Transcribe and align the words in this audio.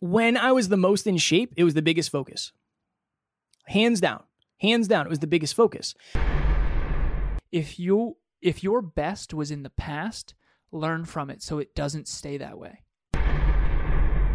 when 0.00 0.36
I 0.36 0.52
was 0.52 0.68
the 0.68 0.76
most 0.76 1.06
in 1.06 1.16
shape, 1.16 1.52
it 1.56 1.64
was 1.64 1.74
the 1.74 1.82
biggest 1.82 2.10
focus. 2.10 2.52
Hands 3.66 4.00
down. 4.00 4.22
Hands 4.58 4.86
down, 4.86 5.06
it 5.06 5.10
was 5.10 5.18
the 5.18 5.26
biggest 5.26 5.54
focus. 5.54 5.94
If 7.50 7.78
you 7.78 8.16
if 8.40 8.62
your 8.62 8.80
best 8.80 9.34
was 9.34 9.50
in 9.50 9.64
the 9.64 9.70
past, 9.70 10.34
learn 10.70 11.04
from 11.04 11.30
it 11.30 11.42
so 11.42 11.58
it 11.58 11.74
doesn't 11.74 12.06
stay 12.06 12.36
that 12.38 12.58
way. 12.58 12.82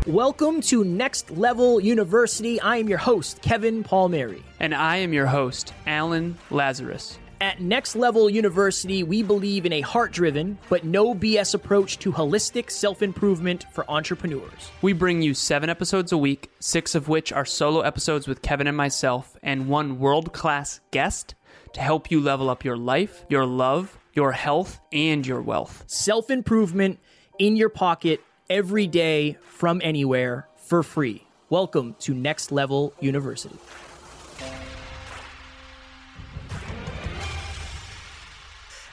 Welcome 0.06 0.60
to 0.64 0.84
Next 0.84 1.32
Level 1.32 1.80
University. 1.80 2.60
I 2.60 2.78
am 2.78 2.90
your 2.90 2.98
host, 2.98 3.42
Kevin 3.42 3.84
Palmieri. 3.84 4.44
And 4.60 4.76
I 4.76 4.98
am 4.98 5.14
your 5.14 5.28
host, 5.28 5.74
Alan 5.88 6.38
Lazarus. 6.52 7.18
At 7.44 7.60
Next 7.60 7.98
Level 7.98 8.30
University, 8.30 9.04
we 9.04 9.22
believe 9.22 9.66
in 9.66 9.74
a 9.74 9.82
heart 9.82 10.14
driven, 10.14 10.58
but 10.70 10.86
no 10.86 11.14
BS 11.14 11.54
approach 11.54 12.00
to 12.00 12.14
holistic 12.14 12.72
self 12.72 13.02
improvement 13.02 13.66
for 13.74 13.84
entrepreneurs. 13.92 14.72
We 14.82 14.94
bring 14.94 15.22
you 15.22 15.34
seven 15.34 15.70
episodes 15.70 16.14
a 16.14 16.18
week, 16.18 16.50
six 16.62 16.96
of 16.96 17.10
which 17.10 17.34
are 17.34 17.44
solo 17.44 17.82
episodes 17.82 18.30
with 18.30 18.42
Kevin 18.42 18.66
and 18.66 18.78
myself, 18.78 19.36
and 19.44 19.68
one 19.68 20.00
world 20.00 20.32
class 20.32 20.80
guest 20.92 21.36
to 21.74 21.82
help 21.82 22.10
you 22.10 22.22
level 22.22 22.50
up 22.50 22.64
your 22.64 22.78
life, 22.78 23.26
your 23.28 23.46
love, 23.46 24.00
your 24.14 24.32
health, 24.32 24.80
and 24.94 25.28
your 25.28 25.42
wealth. 25.42 25.84
Self 25.86 26.30
improvement 26.30 26.98
in 27.40 27.58
your 27.58 27.68
pocket 27.68 28.22
every 28.50 28.88
day 28.88 29.36
from 29.44 29.82
anywhere 29.84 30.48
for 30.56 30.82
free. 30.82 31.28
Welcome 31.50 31.98
to 32.00 32.14
Next 32.14 32.54
Level 32.54 32.94
University. 33.02 33.60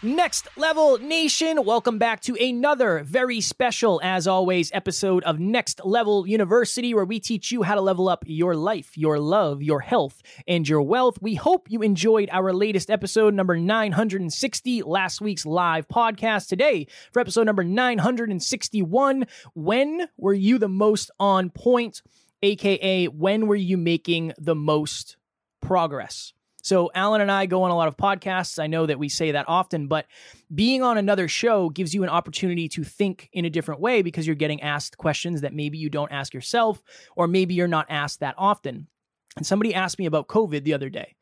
Next 0.02 0.48
Level 0.56 0.96
Nation, 0.96 1.62
welcome 1.62 1.98
back 1.98 2.22
to 2.22 2.34
another 2.42 3.02
very 3.04 3.42
special, 3.42 4.00
as 4.02 4.26
always, 4.26 4.70
episode 4.72 5.22
of 5.24 5.38
Next 5.38 5.78
Level 5.84 6.26
University, 6.26 6.94
where 6.94 7.04
we 7.04 7.20
teach 7.20 7.52
you 7.52 7.64
how 7.64 7.74
to 7.74 7.82
level 7.82 8.08
up 8.08 8.24
your 8.26 8.56
life, 8.56 8.96
your 8.96 9.18
love, 9.18 9.62
your 9.62 9.80
health, 9.80 10.22
and 10.48 10.66
your 10.66 10.80
wealth. 10.80 11.18
We 11.20 11.34
hope 11.34 11.70
you 11.70 11.82
enjoyed 11.82 12.30
our 12.32 12.54
latest 12.54 12.88
episode, 12.88 13.34
number 13.34 13.58
960, 13.58 14.84
last 14.84 15.20
week's 15.20 15.44
live 15.44 15.86
podcast. 15.86 16.48
Today, 16.48 16.86
for 17.12 17.20
episode 17.20 17.44
number 17.44 17.62
961, 17.62 19.26
when 19.54 20.08
were 20.16 20.32
you 20.32 20.56
the 20.56 20.70
most 20.70 21.10
on 21.20 21.50
point? 21.50 22.00
AKA, 22.42 23.08
when 23.08 23.46
were 23.46 23.54
you 23.54 23.76
making 23.76 24.32
the 24.38 24.54
most 24.54 25.18
progress? 25.60 26.32
So, 26.62 26.90
Alan 26.94 27.20
and 27.20 27.30
I 27.30 27.46
go 27.46 27.62
on 27.62 27.70
a 27.70 27.76
lot 27.76 27.88
of 27.88 27.96
podcasts. 27.96 28.62
I 28.62 28.66
know 28.66 28.86
that 28.86 28.98
we 28.98 29.08
say 29.08 29.32
that 29.32 29.48
often, 29.48 29.86
but 29.86 30.06
being 30.54 30.82
on 30.82 30.98
another 30.98 31.28
show 31.28 31.70
gives 31.70 31.94
you 31.94 32.02
an 32.02 32.08
opportunity 32.08 32.68
to 32.68 32.84
think 32.84 33.28
in 33.32 33.44
a 33.44 33.50
different 33.50 33.80
way 33.80 34.02
because 34.02 34.26
you're 34.26 34.36
getting 34.36 34.62
asked 34.62 34.98
questions 34.98 35.40
that 35.40 35.54
maybe 35.54 35.78
you 35.78 35.88
don't 35.88 36.12
ask 36.12 36.34
yourself, 36.34 36.82
or 37.16 37.26
maybe 37.26 37.54
you're 37.54 37.68
not 37.68 37.86
asked 37.88 38.20
that 38.20 38.34
often. 38.36 38.88
And 39.36 39.46
somebody 39.46 39.74
asked 39.74 39.98
me 39.98 40.06
about 40.06 40.28
COVID 40.28 40.64
the 40.64 40.74
other 40.74 40.90
day, 40.90 41.16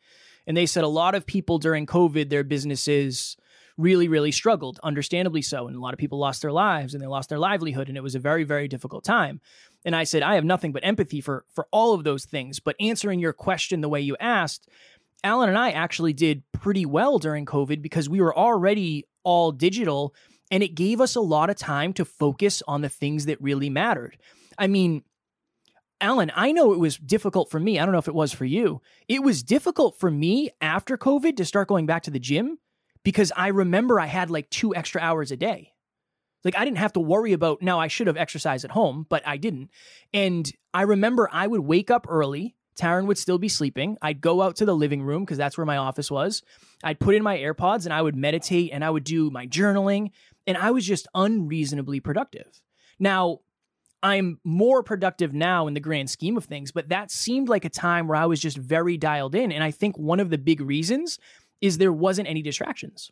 and 0.47 0.57
they 0.57 0.67
said 0.67 0.85
a 0.85 0.89
lot 0.89 1.15
of 1.15 1.27
people 1.27 1.59
during 1.59 1.87
COVID, 1.87 2.31
their 2.31 2.45
businesses 2.45 3.37
really, 3.79 4.09
really 4.09 4.33
struggled, 4.33 4.81
understandably 4.83 5.41
so. 5.41 5.69
And 5.69 5.77
a 5.77 5.81
lot 5.81 5.95
of 5.95 6.01
people 6.01 6.19
lost 6.19 6.43
their 6.43 6.53
lives 6.53 6.93
and 6.93 7.03
they 7.03 7.07
lost 7.07 7.29
their 7.29 7.39
livelihood, 7.39 7.89
and 7.89 7.97
it 7.97 8.03
was 8.03 8.15
a 8.17 8.19
very, 8.19 8.45
very 8.45 8.69
difficult 8.69 9.05
time. 9.05 9.41
And 9.85 9.95
I 9.95 10.05
said, 10.05 10.23
I 10.23 10.35
have 10.35 10.45
nothing 10.45 10.73
but 10.73 10.85
empathy 10.85 11.21
for 11.21 11.45
for 11.55 11.69
all 11.71 11.95
of 11.95 12.05
those 12.05 12.25
things. 12.25 12.61
But 12.61 12.77
answering 12.81 13.21
your 13.21 13.33
question 13.33 13.81
the 13.81 13.89
way 13.89 14.01
you 14.01 14.17
asked, 14.19 14.69
Alan 15.25 15.49
and 15.49 15.59
I 15.59 15.71
actually 15.71 16.13
did 16.13 16.43
pretty 16.53 16.87
well 16.87 17.19
during 17.19 17.45
COVID 17.45 17.83
because 17.83 18.09
we 18.09 18.21
were 18.21 18.37
already 18.37 19.05
all 19.25 19.53
digital 19.53 20.15
and 20.51 20.63
it 20.63 20.75
gave 20.75 21.01
us 21.01 21.15
a 21.15 21.21
lot 21.21 21.51
of 21.51 21.57
time 21.57 21.93
to 21.95 22.05
focus 22.05 22.63
on 22.67 22.81
the 22.81 22.89
things 22.89 23.27
that 23.27 23.41
really 23.41 23.69
mattered. 23.69 24.17
I 24.57 24.67
mean, 24.67 25.03
Alan, 26.01 26.31
I 26.35 26.53
know 26.53 26.73
it 26.73 26.79
was 26.79 26.97
difficult 26.97 27.51
for 27.51 27.59
me. 27.59 27.79
I 27.79 27.85
don't 27.85 27.93
know 27.93 27.99
if 27.99 28.09
it 28.09 28.15
was 28.15 28.33
for 28.33 28.45
you. 28.45 28.81
It 29.09 29.23
was 29.23 29.43
difficult 29.43 29.99
for 29.99 30.11
me 30.11 30.51
after 30.61 30.97
COVID 30.97 31.37
to 31.37 31.45
start 31.45 31.69
going 31.69 31.87
back 31.87 32.05
to 32.05 32.11
the 32.11 32.21
gym 32.21 32.59
because 33.03 33.33
I 33.37 33.49
remember 33.49 33.99
I 33.99 34.07
had 34.07 34.31
like 34.31 34.49
two 34.51 34.75
extra 34.75 35.01
hours 35.01 35.33
a 35.33 35.37
day. 35.37 35.73
Like 36.45 36.57
I 36.57 36.65
didn't 36.65 36.79
have 36.79 36.93
to 36.93 37.01
worry 37.01 37.33
about 37.33 37.63
now 37.63 37.81
I 37.81 37.89
should 37.89 38.07
have 38.07 38.17
exercised 38.17 38.65
at 38.65 38.71
home, 38.71 39.07
but 39.09 39.27
I 39.27 39.39
didn't. 39.39 39.71
And 40.15 40.51
I 40.73 40.83
remember 40.83 41.29
I 41.33 41.49
would 41.49 41.61
wake 41.61 41.91
up 41.91 42.07
early 42.09 42.55
Taryn 42.79 43.07
would 43.07 43.19
still 43.19 43.39
be 43.39 43.49
sleeping. 43.49 43.97
I'd 44.01 44.21
go 44.21 44.43
out 44.43 44.57
to 44.57 44.65
the 44.65 44.77
living 44.77 45.03
room 45.03 45.25
because 45.25 45.39
that's 45.39 45.59
where 45.59 45.67
my 45.67 45.77
office 45.77 46.11
was. 46.11 46.43
I'd 46.85 47.01
put 47.01 47.15
in 47.15 47.23
my 47.23 47.37
AirPods 47.37 47.85
and 47.85 47.93
I 47.93 48.01
would 48.01 48.17
meditate 48.17 48.71
and 48.73 48.85
I 48.85 48.91
would 48.91 49.05
do 49.05 49.31
my 49.31 49.47
journaling. 49.47 50.11
And 50.47 50.57
I 50.57 50.71
was 50.71 50.87
just 50.87 51.09
unreasonably 51.15 52.01
productive. 52.01 52.63
Now, 52.99 53.41
I'm 54.03 54.39
more 54.45 54.83
productive 54.83 55.35
now 55.35 55.67
in 55.67 55.75
the 55.75 55.81
grand 55.81 56.09
scheme 56.09 56.37
of 56.37 56.45
things, 56.45 56.71
but 56.71 56.89
that 56.89 57.11
seemed 57.11 57.49
like 57.49 57.65
a 57.65 57.71
time 57.71 58.07
where 58.07 58.17
I 58.17 58.27
was 58.27 58.41
just 58.41 58.57
very 58.57 58.97
dialed 58.97 59.35
in. 59.35 59.51
And 59.51 59.65
I 59.65 59.73
think 59.73 59.99
one 59.99 60.21
of 60.21 60.31
the 60.31 60.39
big 60.39 60.61
reasons 60.61 61.19
is 61.61 61.79
there 61.79 61.93
wasn't 61.93 62.29
any 62.29 62.43
distractions. 62.43 63.11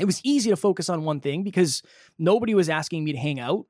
It 0.00 0.06
was 0.06 0.20
easy 0.24 0.50
to 0.50 0.56
focus 0.56 0.88
on 0.88 1.04
one 1.04 1.20
thing 1.20 1.42
because 1.42 1.82
nobody 2.18 2.54
was 2.54 2.68
asking 2.68 3.04
me 3.04 3.12
to 3.12 3.18
hang 3.18 3.38
out. 3.40 3.66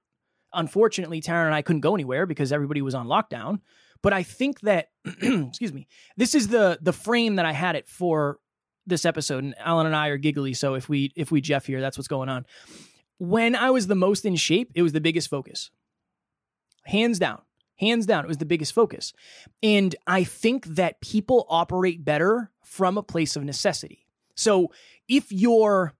Unfortunately, 0.52 1.20
Taryn 1.20 1.46
and 1.46 1.54
I 1.54 1.62
couldn't 1.62 1.80
go 1.80 1.94
anywhere 1.94 2.26
because 2.26 2.52
everybody 2.52 2.80
was 2.80 2.94
on 2.94 3.06
lockdown. 3.06 3.60
But 4.02 4.12
I 4.12 4.22
think 4.22 4.60
that 4.60 4.88
excuse 5.04 5.72
me, 5.72 5.86
this 6.16 6.34
is 6.34 6.48
the 6.48 6.78
the 6.80 6.92
frame 6.92 7.36
that 7.36 7.46
I 7.46 7.52
had 7.52 7.76
it 7.76 7.88
for 7.88 8.38
this 8.86 9.04
episode. 9.04 9.44
And 9.44 9.54
Alan 9.58 9.86
and 9.86 9.96
I 9.96 10.08
are 10.08 10.16
giggly, 10.16 10.54
so 10.54 10.74
if 10.74 10.88
we 10.88 11.12
if 11.16 11.30
we 11.30 11.40
Jeff 11.40 11.66
here, 11.66 11.80
that's 11.80 11.98
what's 11.98 12.08
going 12.08 12.28
on. 12.28 12.46
When 13.18 13.56
I 13.56 13.70
was 13.70 13.86
the 13.86 13.94
most 13.94 14.24
in 14.24 14.36
shape, 14.36 14.72
it 14.74 14.82
was 14.82 14.92
the 14.92 15.00
biggest 15.00 15.30
focus. 15.30 15.70
Hands 16.84 17.18
down. 17.18 17.42
Hands 17.78 18.06
down, 18.06 18.24
it 18.24 18.28
was 18.28 18.38
the 18.38 18.46
biggest 18.46 18.72
focus. 18.72 19.12
And 19.62 19.94
I 20.06 20.24
think 20.24 20.64
that 20.64 21.00
people 21.02 21.46
operate 21.50 22.04
better 22.04 22.50
from 22.64 22.96
a 22.96 23.02
place 23.02 23.36
of 23.36 23.44
necessity. 23.44 24.06
So 24.34 24.72
if 25.08 25.30
you're 25.30 25.94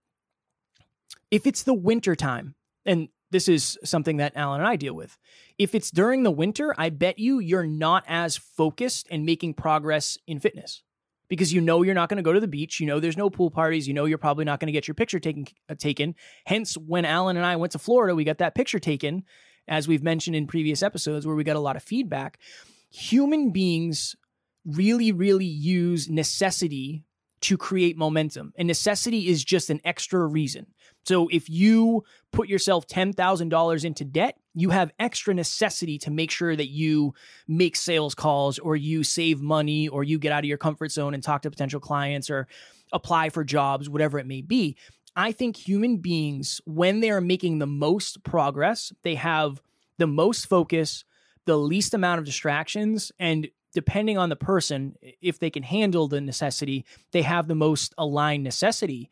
if 1.30 1.46
it's 1.46 1.64
the 1.64 1.74
winter 1.74 2.14
time, 2.14 2.54
and 2.84 3.08
this 3.36 3.48
is 3.48 3.78
something 3.84 4.16
that 4.16 4.32
Alan 4.34 4.62
and 4.62 4.66
I 4.66 4.76
deal 4.76 4.94
with. 4.94 5.18
If 5.58 5.74
it's 5.74 5.90
during 5.90 6.22
the 6.22 6.30
winter, 6.30 6.74
I 6.78 6.88
bet 6.88 7.18
you 7.18 7.38
you're 7.38 7.66
not 7.66 8.02
as 8.08 8.38
focused 8.38 9.08
and 9.10 9.26
making 9.26 9.52
progress 9.52 10.16
in 10.26 10.40
fitness 10.40 10.82
because 11.28 11.52
you 11.52 11.60
know 11.60 11.82
you're 11.82 11.94
not 11.94 12.08
going 12.08 12.16
to 12.16 12.22
go 12.22 12.32
to 12.32 12.40
the 12.40 12.48
beach. 12.48 12.80
You 12.80 12.86
know 12.86 12.98
there's 12.98 13.18
no 13.18 13.28
pool 13.28 13.50
parties. 13.50 13.86
You 13.86 13.92
know 13.92 14.06
you're 14.06 14.16
probably 14.16 14.46
not 14.46 14.58
going 14.58 14.68
to 14.68 14.72
get 14.72 14.88
your 14.88 14.94
picture 14.94 15.20
taken. 15.20 15.46
Uh, 15.68 15.74
taken. 15.74 16.14
Hence, 16.46 16.78
when 16.78 17.04
Alan 17.04 17.36
and 17.36 17.44
I 17.44 17.56
went 17.56 17.72
to 17.72 17.78
Florida, 17.78 18.14
we 18.14 18.24
got 18.24 18.38
that 18.38 18.54
picture 18.54 18.78
taken, 18.78 19.24
as 19.68 19.86
we've 19.86 20.02
mentioned 20.02 20.34
in 20.34 20.46
previous 20.46 20.82
episodes, 20.82 21.26
where 21.26 21.36
we 21.36 21.44
got 21.44 21.56
a 21.56 21.60
lot 21.60 21.76
of 21.76 21.82
feedback. 21.82 22.38
Human 22.90 23.50
beings 23.50 24.16
really, 24.64 25.12
really 25.12 25.44
use 25.44 26.08
necessity 26.08 27.04
to 27.46 27.56
create 27.56 27.96
momentum. 27.96 28.52
And 28.56 28.66
necessity 28.66 29.28
is 29.28 29.44
just 29.44 29.70
an 29.70 29.80
extra 29.84 30.26
reason. 30.26 30.66
So 31.04 31.28
if 31.28 31.48
you 31.48 32.02
put 32.32 32.48
yourself 32.48 32.88
$10,000 32.88 33.84
into 33.84 34.04
debt, 34.04 34.36
you 34.52 34.70
have 34.70 34.90
extra 34.98 35.32
necessity 35.32 35.96
to 35.98 36.10
make 36.10 36.32
sure 36.32 36.56
that 36.56 36.70
you 36.70 37.14
make 37.46 37.76
sales 37.76 38.16
calls 38.16 38.58
or 38.58 38.74
you 38.74 39.04
save 39.04 39.40
money 39.40 39.86
or 39.86 40.02
you 40.02 40.18
get 40.18 40.32
out 40.32 40.42
of 40.42 40.48
your 40.48 40.58
comfort 40.58 40.90
zone 40.90 41.14
and 41.14 41.22
talk 41.22 41.42
to 41.42 41.50
potential 41.50 41.78
clients 41.78 42.30
or 42.30 42.48
apply 42.92 43.28
for 43.28 43.44
jobs, 43.44 43.88
whatever 43.88 44.18
it 44.18 44.26
may 44.26 44.42
be. 44.42 44.76
I 45.14 45.30
think 45.30 45.56
human 45.56 45.98
beings, 45.98 46.60
when 46.64 46.98
they 46.98 47.10
are 47.10 47.20
making 47.20 47.60
the 47.60 47.66
most 47.68 48.24
progress, 48.24 48.92
they 49.04 49.14
have 49.14 49.62
the 49.98 50.08
most 50.08 50.46
focus, 50.46 51.04
the 51.44 51.56
least 51.56 51.94
amount 51.94 52.18
of 52.18 52.24
distractions, 52.24 53.12
and 53.20 53.46
depending 53.76 54.16
on 54.16 54.30
the 54.30 54.36
person, 54.36 54.96
if 55.20 55.38
they 55.38 55.50
can 55.50 55.62
handle 55.62 56.08
the 56.08 56.18
necessity, 56.18 56.86
they 57.12 57.20
have 57.20 57.46
the 57.46 57.54
most 57.54 57.92
aligned 57.98 58.42
necessity. 58.42 59.10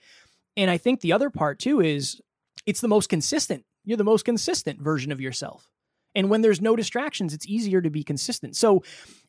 And 0.57 0.71
I 0.71 0.79
think 0.79 1.03
the 1.03 1.13
other 1.13 1.29
part 1.29 1.59
too 1.59 1.83
is 1.83 2.19
it's 2.65 2.81
the 2.81 2.89
most 2.89 3.11
consistent. 3.11 3.67
You're 3.85 3.99
the 3.99 4.05
most 4.05 4.25
consistent 4.25 4.81
version 4.81 5.13
of 5.13 5.21
yourself. 5.21 5.69
And 6.15 6.31
when 6.31 6.41
there's 6.41 6.63
no 6.63 6.77
distractions, 6.77 7.35
it's 7.35 7.47
easier 7.47 7.83
to 7.83 7.91
be 7.91 8.03
consistent. 8.03 8.57
So, 8.57 8.83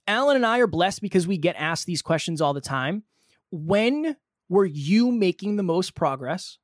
Alan 0.07 0.37
and 0.37 0.45
I 0.45 0.59
are 0.59 0.67
blessed 0.67 1.01
because 1.01 1.27
we 1.27 1.37
get 1.37 1.57
asked 1.57 1.85
these 1.85 2.01
questions 2.01 2.39
all 2.39 2.53
the 2.53 2.61
time. 2.61 3.03
When 3.51 4.15
were 4.47 4.65
you 4.65 5.11
making 5.11 5.57
the 5.57 5.63
most 5.63 5.95
progress? 5.95 6.59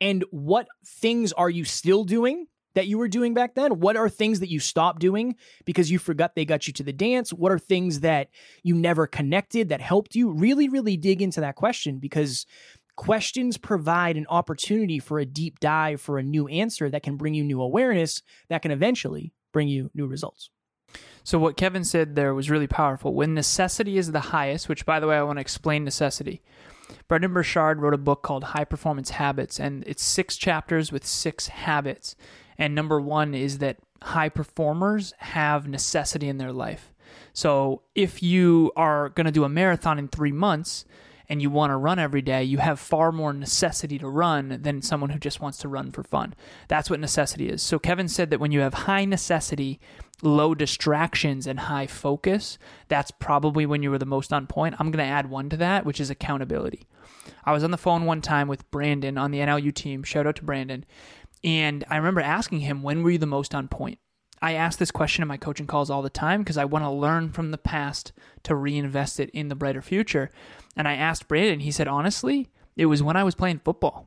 And 0.00 0.24
what 0.30 0.66
things 0.86 1.34
are 1.34 1.50
you 1.50 1.64
still 1.66 2.04
doing 2.04 2.46
that 2.74 2.86
you 2.86 2.98
were 2.98 3.08
doing 3.08 3.34
back 3.34 3.54
then? 3.54 3.80
What 3.80 3.96
are 3.96 4.08
things 4.08 4.40
that 4.40 4.50
you 4.50 4.60
stopped 4.60 5.00
doing 5.00 5.36
because 5.64 5.90
you 5.90 5.98
forgot 5.98 6.34
they 6.34 6.44
got 6.44 6.66
you 6.66 6.72
to 6.74 6.82
the 6.82 6.92
dance? 6.92 7.32
What 7.32 7.52
are 7.52 7.58
things 7.58 8.00
that 8.00 8.28
you 8.62 8.74
never 8.74 9.06
connected 9.06 9.68
that 9.68 9.80
helped 9.80 10.14
you? 10.14 10.30
Really, 10.30 10.68
really 10.68 10.96
dig 10.96 11.22
into 11.22 11.40
that 11.40 11.56
question 11.56 11.98
because 11.98 12.46
questions 12.96 13.56
provide 13.56 14.16
an 14.16 14.26
opportunity 14.28 14.98
for 14.98 15.18
a 15.18 15.26
deep 15.26 15.58
dive 15.60 16.00
for 16.00 16.18
a 16.18 16.22
new 16.22 16.46
answer 16.48 16.88
that 16.90 17.02
can 17.02 17.16
bring 17.16 17.34
you 17.34 17.42
new 17.42 17.60
awareness 17.60 18.22
that 18.48 18.62
can 18.62 18.70
eventually 18.70 19.32
bring 19.52 19.68
you 19.68 19.90
new 19.94 20.06
results. 20.06 20.50
So, 21.24 21.38
what 21.38 21.56
Kevin 21.56 21.84
said 21.84 22.14
there 22.14 22.34
was 22.34 22.50
really 22.50 22.66
powerful. 22.66 23.14
When 23.14 23.34
necessity 23.34 23.96
is 23.96 24.12
the 24.12 24.20
highest, 24.20 24.68
which 24.68 24.84
by 24.84 25.00
the 25.00 25.06
way, 25.06 25.16
I 25.16 25.22
want 25.22 25.38
to 25.38 25.40
explain 25.40 25.82
necessity. 25.82 26.42
Brendon 27.08 27.32
Burchard 27.32 27.80
wrote 27.80 27.94
a 27.94 27.98
book 27.98 28.22
called 28.22 28.44
High 28.44 28.64
Performance 28.64 29.10
Habits, 29.10 29.58
and 29.58 29.84
it's 29.86 30.02
six 30.02 30.36
chapters 30.36 30.92
with 30.92 31.06
six 31.06 31.48
habits. 31.48 32.14
And 32.58 32.74
number 32.74 33.00
one 33.00 33.34
is 33.34 33.58
that 33.58 33.78
high 34.02 34.28
performers 34.28 35.14
have 35.18 35.66
necessity 35.66 36.28
in 36.28 36.38
their 36.38 36.52
life. 36.52 36.92
So 37.32 37.82
if 37.94 38.22
you 38.22 38.72
are 38.76 39.08
going 39.10 39.26
to 39.26 39.32
do 39.32 39.44
a 39.44 39.48
marathon 39.48 39.98
in 39.98 40.08
three 40.08 40.32
months 40.32 40.84
and 41.28 41.40
you 41.40 41.48
want 41.50 41.70
to 41.70 41.76
run 41.76 41.98
every 41.98 42.22
day, 42.22 42.44
you 42.44 42.58
have 42.58 42.78
far 42.78 43.10
more 43.10 43.32
necessity 43.32 43.98
to 43.98 44.08
run 44.08 44.60
than 44.62 44.82
someone 44.82 45.10
who 45.10 45.18
just 45.18 45.40
wants 45.40 45.58
to 45.58 45.68
run 45.68 45.90
for 45.90 46.02
fun. 46.02 46.34
That's 46.68 46.90
what 46.90 47.00
necessity 47.00 47.48
is. 47.48 47.62
So 47.62 47.78
Kevin 47.78 48.08
said 48.08 48.30
that 48.30 48.40
when 48.40 48.52
you 48.52 48.60
have 48.60 48.74
high 48.74 49.04
necessity, 49.04 49.80
low 50.22 50.54
distractions, 50.54 51.46
and 51.46 51.60
high 51.60 51.86
focus, 51.86 52.58
that's 52.88 53.10
probably 53.10 53.64
when 53.64 53.82
you 53.82 53.90
were 53.90 53.98
the 53.98 54.04
most 54.04 54.32
on 54.32 54.46
point. 54.46 54.76
I'm 54.78 54.90
going 54.90 55.04
to 55.04 55.12
add 55.12 55.30
one 55.30 55.48
to 55.48 55.56
that, 55.56 55.86
which 55.86 56.00
is 56.00 56.10
accountability. 56.10 56.86
I 57.44 57.52
was 57.52 57.64
on 57.64 57.70
the 57.70 57.78
phone 57.78 58.04
one 58.04 58.20
time 58.20 58.48
with 58.48 58.70
Brandon 58.70 59.16
on 59.16 59.30
the 59.30 59.38
NLU 59.38 59.74
team. 59.74 60.02
Shout 60.02 60.26
out 60.26 60.36
to 60.36 60.44
Brandon. 60.44 60.84
And 61.44 61.84
I 61.90 61.96
remember 61.96 62.22
asking 62.22 62.60
him, 62.60 62.82
when 62.82 63.02
were 63.02 63.10
you 63.10 63.18
the 63.18 63.26
most 63.26 63.54
on 63.54 63.68
point? 63.68 63.98
I 64.40 64.54
ask 64.54 64.78
this 64.78 64.90
question 64.90 65.22
in 65.22 65.28
my 65.28 65.36
coaching 65.36 65.66
calls 65.66 65.90
all 65.90 66.02
the 66.02 66.10
time 66.10 66.40
because 66.40 66.58
I 66.58 66.64
want 66.64 66.84
to 66.84 66.90
learn 66.90 67.30
from 67.30 67.50
the 67.50 67.58
past 67.58 68.12
to 68.42 68.54
reinvest 68.54 69.20
it 69.20 69.30
in 69.30 69.48
the 69.48 69.54
brighter 69.54 69.82
future. 69.82 70.30
And 70.76 70.88
I 70.88 70.94
asked 70.94 71.28
Brandon, 71.28 71.60
he 71.60 71.70
said, 71.70 71.86
honestly, 71.86 72.48
it 72.76 72.86
was 72.86 73.02
when 73.02 73.16
I 73.16 73.24
was 73.24 73.34
playing 73.34 73.60
football. 73.64 74.06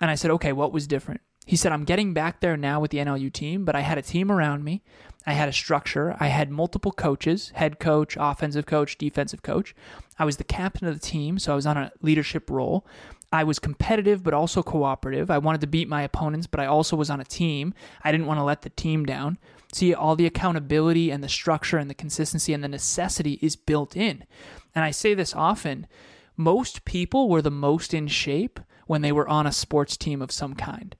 And 0.00 0.10
I 0.10 0.14
said, 0.14 0.30
okay, 0.32 0.52
what 0.52 0.72
was 0.72 0.86
different? 0.86 1.20
He 1.46 1.56
said, 1.56 1.72
I'm 1.72 1.84
getting 1.84 2.14
back 2.14 2.40
there 2.40 2.56
now 2.56 2.80
with 2.80 2.90
the 2.90 2.98
NLU 2.98 3.32
team, 3.32 3.64
but 3.64 3.74
I 3.74 3.80
had 3.80 3.98
a 3.98 4.02
team 4.02 4.30
around 4.30 4.64
me. 4.64 4.82
I 5.26 5.32
had 5.32 5.48
a 5.48 5.52
structure. 5.52 6.16
I 6.18 6.28
had 6.28 6.50
multiple 6.50 6.92
coaches 6.92 7.50
head 7.54 7.78
coach, 7.78 8.16
offensive 8.18 8.66
coach, 8.66 8.98
defensive 8.98 9.42
coach. 9.42 9.74
I 10.18 10.24
was 10.24 10.36
the 10.36 10.44
captain 10.44 10.86
of 10.86 10.94
the 10.94 11.06
team, 11.06 11.38
so 11.38 11.52
I 11.52 11.56
was 11.56 11.66
on 11.66 11.76
a 11.76 11.92
leadership 12.00 12.50
role. 12.50 12.86
I 13.32 13.44
was 13.44 13.58
competitive, 13.58 14.22
but 14.22 14.34
also 14.34 14.62
cooperative. 14.62 15.30
I 15.30 15.38
wanted 15.38 15.62
to 15.62 15.66
beat 15.66 15.88
my 15.88 16.02
opponents, 16.02 16.46
but 16.46 16.60
I 16.60 16.66
also 16.66 16.96
was 16.96 17.08
on 17.08 17.20
a 17.20 17.24
team. 17.24 17.72
I 18.04 18.12
didn't 18.12 18.26
want 18.26 18.38
to 18.38 18.44
let 18.44 18.62
the 18.62 18.70
team 18.70 19.06
down. 19.06 19.38
See, 19.72 19.94
all 19.94 20.16
the 20.16 20.26
accountability 20.26 21.10
and 21.10 21.24
the 21.24 21.30
structure 21.30 21.78
and 21.78 21.88
the 21.88 21.94
consistency 21.94 22.52
and 22.52 22.62
the 22.62 22.68
necessity 22.68 23.38
is 23.40 23.56
built 23.56 23.96
in. 23.96 24.24
And 24.74 24.84
I 24.84 24.90
say 24.90 25.14
this 25.14 25.34
often 25.34 25.86
most 26.36 26.84
people 26.84 27.28
were 27.28 27.42
the 27.42 27.50
most 27.50 27.94
in 27.94 28.06
shape 28.06 28.60
when 28.86 29.00
they 29.00 29.12
were 29.12 29.28
on 29.28 29.46
a 29.46 29.52
sports 29.52 29.96
team 29.96 30.20
of 30.20 30.30
some 30.30 30.54
kind. 30.54 30.96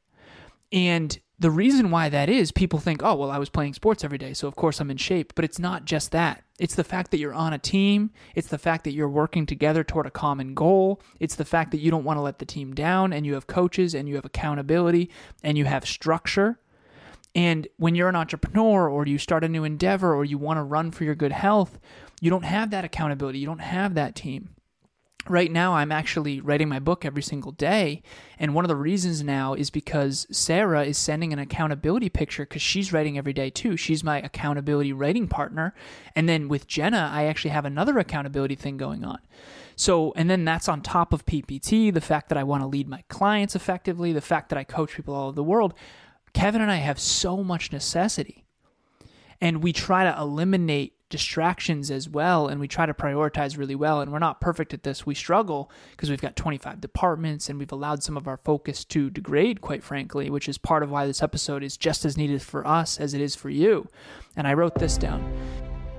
And 0.70 1.18
the 1.42 1.50
reason 1.50 1.90
why 1.90 2.08
that 2.08 2.28
is, 2.28 2.52
people 2.52 2.78
think, 2.78 3.02
oh, 3.02 3.16
well, 3.16 3.30
I 3.30 3.38
was 3.38 3.48
playing 3.48 3.74
sports 3.74 4.04
every 4.04 4.16
day, 4.16 4.32
so 4.32 4.46
of 4.46 4.54
course 4.54 4.80
I'm 4.80 4.90
in 4.92 4.96
shape. 4.96 5.34
But 5.34 5.44
it's 5.44 5.58
not 5.58 5.84
just 5.84 6.12
that. 6.12 6.44
It's 6.58 6.76
the 6.76 6.84
fact 6.84 7.10
that 7.10 7.18
you're 7.18 7.34
on 7.34 7.52
a 7.52 7.58
team. 7.58 8.10
It's 8.36 8.46
the 8.46 8.58
fact 8.58 8.84
that 8.84 8.92
you're 8.92 9.08
working 9.08 9.44
together 9.44 9.82
toward 9.82 10.06
a 10.06 10.10
common 10.10 10.54
goal. 10.54 11.02
It's 11.18 11.34
the 11.34 11.44
fact 11.44 11.72
that 11.72 11.80
you 11.80 11.90
don't 11.90 12.04
want 12.04 12.16
to 12.16 12.22
let 12.22 12.38
the 12.38 12.46
team 12.46 12.74
down 12.74 13.12
and 13.12 13.26
you 13.26 13.34
have 13.34 13.48
coaches 13.48 13.92
and 13.92 14.08
you 14.08 14.14
have 14.14 14.24
accountability 14.24 15.10
and 15.42 15.58
you 15.58 15.64
have 15.64 15.84
structure. 15.84 16.60
And 17.34 17.66
when 17.76 17.96
you're 17.96 18.08
an 18.08 18.16
entrepreneur 18.16 18.88
or 18.88 19.04
you 19.06 19.18
start 19.18 19.42
a 19.42 19.48
new 19.48 19.64
endeavor 19.64 20.14
or 20.14 20.24
you 20.24 20.38
want 20.38 20.58
to 20.58 20.62
run 20.62 20.92
for 20.92 21.02
your 21.02 21.16
good 21.16 21.32
health, 21.32 21.80
you 22.20 22.30
don't 22.30 22.44
have 22.44 22.70
that 22.70 22.84
accountability. 22.84 23.40
You 23.40 23.46
don't 23.46 23.58
have 23.58 23.94
that 23.94 24.14
team 24.14 24.50
right 25.28 25.50
now 25.50 25.74
I'm 25.74 25.92
actually 25.92 26.40
writing 26.40 26.68
my 26.68 26.78
book 26.78 27.04
every 27.04 27.22
single 27.22 27.52
day. 27.52 28.02
And 28.38 28.54
one 28.54 28.64
of 28.64 28.68
the 28.68 28.76
reasons 28.76 29.22
now 29.22 29.54
is 29.54 29.70
because 29.70 30.26
Sarah 30.30 30.84
is 30.84 30.98
sending 30.98 31.32
an 31.32 31.38
accountability 31.38 32.08
picture 32.08 32.44
because 32.44 32.62
she's 32.62 32.92
writing 32.92 33.16
every 33.16 33.32
day 33.32 33.50
too. 33.50 33.76
She's 33.76 34.02
my 34.02 34.20
accountability 34.20 34.92
writing 34.92 35.28
partner. 35.28 35.74
And 36.16 36.28
then 36.28 36.48
with 36.48 36.66
Jenna, 36.66 37.10
I 37.12 37.24
actually 37.24 37.50
have 37.50 37.64
another 37.64 37.98
accountability 37.98 38.54
thing 38.54 38.76
going 38.76 39.04
on. 39.04 39.18
So, 39.76 40.12
and 40.16 40.28
then 40.28 40.44
that's 40.44 40.68
on 40.68 40.82
top 40.82 41.12
of 41.12 41.24
PPT, 41.24 41.92
the 41.92 42.00
fact 42.00 42.28
that 42.28 42.38
I 42.38 42.42
want 42.42 42.62
to 42.62 42.66
lead 42.66 42.88
my 42.88 43.02
clients 43.08 43.56
effectively, 43.56 44.12
the 44.12 44.20
fact 44.20 44.48
that 44.50 44.58
I 44.58 44.64
coach 44.64 44.94
people 44.94 45.14
all 45.14 45.28
over 45.28 45.36
the 45.36 45.42
world. 45.42 45.74
Kevin 46.34 46.60
and 46.60 46.70
I 46.70 46.76
have 46.76 46.98
so 46.98 47.42
much 47.42 47.72
necessity. 47.72 48.44
And 49.40 49.62
we 49.62 49.72
try 49.72 50.04
to 50.04 50.16
eliminate 50.18 50.94
distractions 51.12 51.90
as 51.90 52.08
well 52.08 52.48
and 52.48 52.58
we 52.58 52.66
try 52.66 52.86
to 52.86 52.94
prioritize 52.94 53.58
really 53.58 53.74
well 53.74 54.00
and 54.00 54.10
we're 54.10 54.18
not 54.18 54.40
perfect 54.40 54.72
at 54.72 54.82
this. 54.82 55.04
We 55.04 55.14
struggle 55.14 55.70
because 55.90 56.08
we've 56.08 56.22
got 56.22 56.36
25 56.36 56.80
departments 56.80 57.50
and 57.50 57.58
we've 57.58 57.70
allowed 57.70 58.02
some 58.02 58.16
of 58.16 58.26
our 58.26 58.38
focus 58.38 58.82
to 58.86 59.10
degrade 59.10 59.60
quite 59.60 59.84
frankly 59.84 60.30
which 60.30 60.48
is 60.48 60.56
part 60.56 60.82
of 60.82 60.90
why 60.90 61.06
this 61.06 61.22
episode 61.22 61.62
is 61.62 61.76
just 61.76 62.06
as 62.06 62.16
needed 62.16 62.40
for 62.40 62.66
us 62.66 62.98
as 62.98 63.12
it 63.12 63.20
is 63.20 63.36
for 63.36 63.50
you. 63.50 63.86
And 64.36 64.48
i 64.48 64.54
wrote 64.54 64.76
this 64.76 64.96
down. 64.96 65.22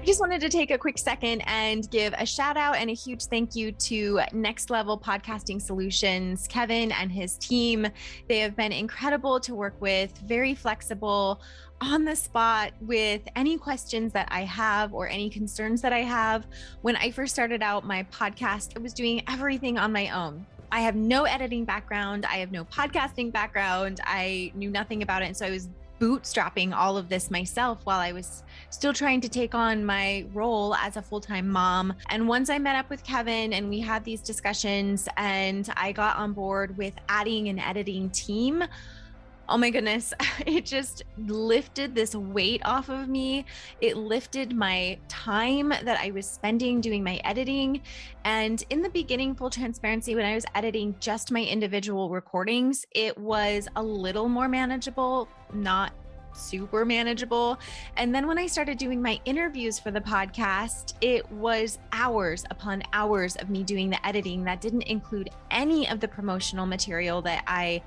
I 0.03 0.05
just 0.05 0.19
wanted 0.19 0.41
to 0.41 0.49
take 0.49 0.69
a 0.69 0.77
quick 0.77 0.97
second 0.97 1.43
and 1.45 1.89
give 1.89 2.13
a 2.17 2.25
shout 2.25 2.57
out 2.57 2.75
and 2.75 2.89
a 2.89 2.93
huge 2.93 3.23
thank 3.27 3.55
you 3.55 3.71
to 3.71 4.19
Next 4.33 4.69
Level 4.69 4.99
Podcasting 4.99 5.61
Solutions, 5.61 6.45
Kevin 6.49 6.91
and 6.91 7.09
his 7.09 7.37
team. 7.37 7.87
They 8.27 8.39
have 8.39 8.53
been 8.53 8.73
incredible 8.73 9.39
to 9.39 9.55
work 9.55 9.79
with, 9.79 10.11
very 10.25 10.55
flexible, 10.55 11.39
on 11.83 12.05
the 12.05 12.15
spot 12.15 12.71
with 12.81 13.21
any 13.35 13.57
questions 13.57 14.13
that 14.13 14.27
I 14.31 14.41
have 14.41 14.93
or 14.93 15.07
any 15.07 15.29
concerns 15.29 15.81
that 15.81 15.91
I 15.91 15.99
have. 15.99 16.45
When 16.81 16.95
I 16.95 17.11
first 17.11 17.33
started 17.33 17.61
out 17.61 17.85
my 17.85 18.03
podcast, 18.03 18.77
I 18.77 18.79
was 18.79 18.93
doing 18.93 19.21
everything 19.27 19.77
on 19.77 19.91
my 19.91 20.09
own. 20.09 20.45
I 20.71 20.79
have 20.79 20.95
no 20.95 21.25
editing 21.25 21.65
background. 21.65 22.25
I 22.25 22.37
have 22.37 22.51
no 22.51 22.65
podcasting 22.65 23.31
background. 23.31 23.99
I 24.03 24.51
knew 24.55 24.69
nothing 24.69 25.03
about 25.03 25.21
it. 25.21 25.25
And 25.25 25.37
so 25.37 25.45
I 25.45 25.51
was 25.51 25.69
bootstrapping 25.99 26.75
all 26.75 26.97
of 26.97 27.09
this 27.09 27.29
myself 27.29 27.79
while 27.83 27.99
I 27.99 28.11
was 28.11 28.43
still 28.69 28.91
trying 28.91 29.21
to 29.21 29.29
take 29.29 29.53
on 29.53 29.85
my 29.85 30.25
role 30.33 30.75
as 30.75 30.97
a 30.97 31.01
full 31.01 31.21
time 31.21 31.47
mom. 31.47 31.93
And 32.09 32.27
once 32.27 32.49
I 32.49 32.57
met 32.59 32.75
up 32.75 32.89
with 32.89 33.03
Kevin 33.03 33.53
and 33.53 33.69
we 33.69 33.79
had 33.79 34.03
these 34.03 34.21
discussions 34.21 35.07
and 35.17 35.69
I 35.77 35.91
got 35.91 36.15
on 36.17 36.33
board 36.33 36.77
with 36.77 36.93
adding 37.07 37.49
an 37.49 37.59
editing 37.59 38.09
team, 38.09 38.63
oh 39.53 39.57
my 39.57 39.69
goodness, 39.69 40.15
it 40.47 40.65
just 40.65 41.03
lifted 41.15 41.93
this 41.93 42.15
weight 42.15 42.59
off 42.65 42.89
of 42.89 43.07
me. 43.07 43.45
It 43.81 43.95
lifted 43.95 44.51
my 44.55 44.97
time 45.07 45.69
that 45.69 45.99
I 45.99 46.09
was 46.09 46.25
spending 46.25 46.81
doing 46.81 47.03
my 47.03 47.21
editing. 47.23 47.83
And 48.25 48.63
in 48.71 48.81
the 48.81 48.89
beginning, 48.89 49.35
full 49.35 49.51
transparency, 49.51 50.15
when 50.15 50.25
I 50.25 50.33
was 50.33 50.43
editing 50.55 50.95
just 50.99 51.31
my 51.31 51.41
individual 51.43 52.09
recordings, 52.09 52.87
it 52.95 53.15
was 53.15 53.67
a 53.75 53.83
little 53.83 54.27
more 54.27 54.47
manageable, 54.47 55.27
not 55.53 55.93
super 56.33 56.85
manageable. 56.85 57.59
And 57.97 58.13
then 58.13 58.27
when 58.27 58.37
I 58.37 58.47
started 58.47 58.77
doing 58.77 59.01
my 59.01 59.19
interviews 59.25 59.79
for 59.79 59.91
the 59.91 60.01
podcast, 60.01 60.93
it 61.01 61.29
was 61.31 61.79
hours 61.91 62.43
upon 62.49 62.83
hours 62.93 63.35
of 63.37 63.49
me 63.49 63.63
doing 63.63 63.89
the 63.89 64.05
editing 64.05 64.43
that 64.45 64.61
didn't 64.61 64.83
include 64.83 65.29
any 65.51 65.87
of 65.89 65.99
the 65.99 66.07
promotional 66.07 66.65
material 66.65 67.21
that 67.23 67.43
I 67.47 67.81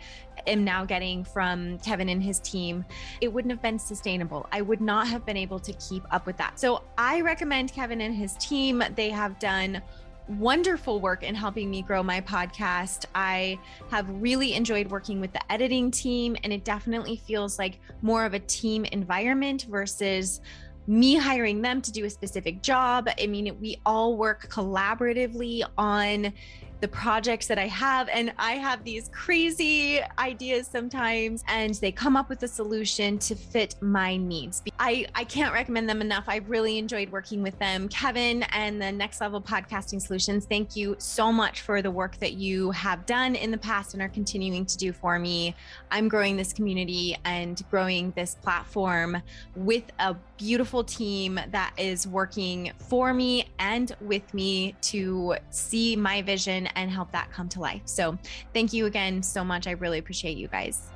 am 0.47 0.65
now 0.65 0.85
getting 0.85 1.25
from 1.25 1.79
Kevin 1.79 2.09
and 2.09 2.23
his 2.23 2.39
team. 2.41 2.85
It 3.21 3.33
wouldn't 3.33 3.51
have 3.51 3.63
been 3.63 3.79
sustainable. 3.79 4.47
I 4.53 4.63
would 4.63 4.81
not 4.81 5.09
have 5.09 5.27
been 5.27 5.37
able 5.37 5.59
to 5.61 5.73
keep 5.75 6.05
up 6.13 6.27
with 6.27 6.37
that. 6.37 6.59
So 6.59 6.85
I 6.97 7.21
recommend 7.21 7.73
Kevin 7.73 8.01
and 8.01 8.15
his 8.15 8.35
team. 8.35 8.83
They 8.95 9.11
have 9.11 9.39
done 9.39 9.83
wonderful 10.29 11.01
work 11.01 11.23
in 11.23 11.35
helping 11.35 11.71
me 11.71 11.83
grow 11.83 12.03
my 12.03 12.21
podcast. 12.21 13.05
I 13.15 13.59
have 13.91 14.09
really 14.09 14.55
enjoyed 14.55 14.91
working 14.91 15.21
with 15.21 15.33
the 15.33 15.53
editing 15.53 15.91
team, 15.91 16.37
and 16.43 16.53
it 16.53 16.65
definitely 16.65 17.17
feels 17.17 17.59
like 17.59 17.79
more 18.03 18.25
of 18.25 18.35
a 18.35 18.41
team 18.41 18.85
environment 18.87 19.67
versus 19.69 20.41
me 20.89 21.17
hiring 21.17 21.63
them 21.63 21.83
to 21.83 21.91
do 21.91 22.05
a 22.05 22.11
specific 22.11 22.63
job. 22.63 23.09
I 23.21 23.27
mean, 23.27 23.57
we 23.61 23.81
all 23.85 24.17
work 24.17 24.49
collaboratively 24.51 25.65
on 25.77 26.33
the 26.81 26.89
projects 26.89 27.47
that 27.47 27.59
I 27.59 27.67
have. 27.69 28.09
And 28.09 28.33
I 28.39 28.53
have 28.53 28.85
these 28.85 29.11
crazy 29.13 30.01
ideas 30.19 30.67
sometimes, 30.67 31.45
and 31.49 31.75
they 31.75 31.93
come 31.93 32.17
up 32.17 32.29
with 32.29 32.43
a 32.43 32.49
solution 32.49 33.19
to 33.19 33.35
fit 33.35 33.77
my 33.81 34.17
needs. 34.17 34.63
I, 34.79 35.07
I 35.15 35.25
can't 35.25 35.53
recommend 35.53 35.89
them 35.89 36.01
enough. 36.01 36.25
I 36.29 36.37
really 36.37 36.79
enjoyed 36.79 37.11
working 37.11 37.43
with 37.43 37.59
them. 37.59 37.89
Kevin 37.89 38.43
and 38.53 38.81
the 38.81 38.93
Next 38.93 39.21
Level 39.21 39.41
Podcasting 39.41 40.01
Solutions, 40.01 40.47
thank 40.47 40.77
you 40.77 40.97
so 40.99 41.33
much 41.33 41.63
for 41.63 41.83
the 41.83 41.91
work 41.91 42.19
that 42.19 42.35
you 42.35 42.71
have 42.73 43.07
done 43.07 43.35
in 43.35 43.51
the 43.51 43.59
past 43.59 43.95
and 43.95 44.03
are 44.03 44.09
continuing 44.09 44.67
to 44.67 44.77
do 44.77 44.93
for 44.93 45.19
me. 45.19 45.55
I'm 45.91 46.09
growing 46.09 46.37
this 46.37 46.53
community 46.53 47.17
and 47.25 47.63
growing 47.71 48.13
this 48.17 48.35
platform 48.37 49.23
with 49.55 49.85
a 49.99 50.17
beautiful 50.37 50.85
team 50.85 51.41
that 51.51 51.73
is 51.79 52.07
working 52.07 52.73
for 52.79 53.15
me 53.15 53.47
and 53.59 53.97
with 54.01 54.35
me 54.35 54.75
to 54.83 55.35
see 55.51 55.97
my 55.97 56.23
vision 56.23 56.67
and 56.77 56.91
help 56.91 57.11
that 57.13 57.33
come 57.33 57.49
to 57.51 57.61
life. 57.61 57.83
So, 57.87 58.17
thank 58.55 58.73
you 58.73 58.87
again 58.87 59.23
so 59.23 59.43
much. 59.43 59.67
I 59.67 59.73
really 59.73 59.99
appreciate 59.99 60.37
you 60.37 60.47
guys. 60.47 60.89